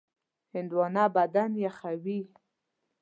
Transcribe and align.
هندوانه 0.53 1.05
بدن 1.15 1.51
یخوي. 1.65 2.19